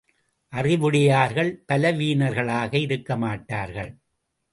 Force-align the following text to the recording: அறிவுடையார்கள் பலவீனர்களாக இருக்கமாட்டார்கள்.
அறிவுடையார்கள் 0.53 1.63
பலவீனர்களாக 1.67 2.77
இருக்கமாட்டார்கள். 2.77 3.91